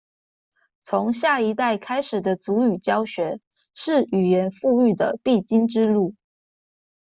[0.81, 3.39] 從下一代開始的族語教學，
[3.75, 6.15] 是語言復育的必經之路